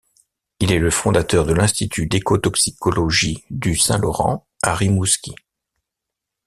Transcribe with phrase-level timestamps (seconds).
[0.59, 5.35] Il est le fondateur de l’Institut d’écotoxicologie du Saint-Laurent à Rimouski.